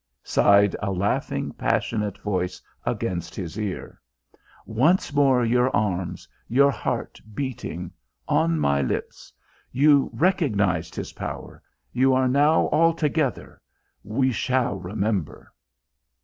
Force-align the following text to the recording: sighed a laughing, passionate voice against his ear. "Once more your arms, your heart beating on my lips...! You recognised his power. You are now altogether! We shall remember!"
sighed 0.23 0.75
a 0.81 0.89
laughing, 0.91 1.51
passionate 1.53 2.17
voice 2.17 2.59
against 2.87 3.35
his 3.35 3.59
ear. 3.59 4.01
"Once 4.65 5.13
more 5.13 5.45
your 5.45 5.69
arms, 5.75 6.27
your 6.47 6.71
heart 6.71 7.21
beating 7.35 7.91
on 8.27 8.57
my 8.59 8.81
lips...! 8.81 9.31
You 9.71 10.09
recognised 10.11 10.95
his 10.95 11.13
power. 11.13 11.61
You 11.93 12.15
are 12.15 12.27
now 12.27 12.67
altogether! 12.71 13.61
We 14.03 14.31
shall 14.31 14.73
remember!" 14.79 15.53